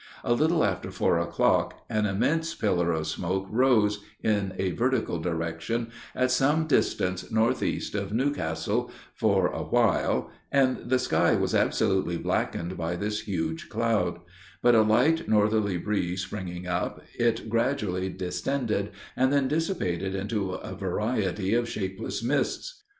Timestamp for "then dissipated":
19.31-20.15